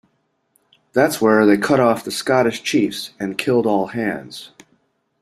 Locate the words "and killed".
3.19-3.67